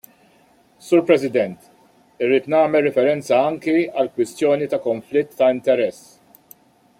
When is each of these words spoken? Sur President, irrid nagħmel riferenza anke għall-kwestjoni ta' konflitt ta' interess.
Sur 0.85 1.01
President, 1.09 1.67
irrid 2.27 2.47
nagħmel 2.53 2.85
riferenza 2.87 3.43
anke 3.51 3.75
għall-kwestjoni 3.83 4.71
ta' 4.73 4.81
konflitt 4.87 5.37
ta' 5.43 5.55
interess. 5.59 6.09